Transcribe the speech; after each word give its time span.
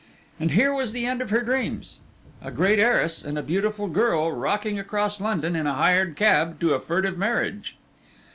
And 0.39 0.49
here 0.49 0.73
was 0.73 0.93
the 0.93 1.05
end 1.05 1.21
of 1.21 1.29
her 1.29 1.41
dreams, 1.41 1.99
a 2.41 2.49
great 2.49 2.79
heiress 2.79 3.23
and 3.23 3.37
a 3.37 3.43
beautiful 3.43 3.85
girl 3.87 4.31
rocking 4.31 4.79
across 4.79 5.21
London 5.21 5.55
in 5.55 5.67
a 5.67 5.75
hired 5.75 6.15
cab 6.15 6.59
to 6.61 6.73
a 6.73 6.79
furtive 6.79 7.19
marriage. 7.19 7.77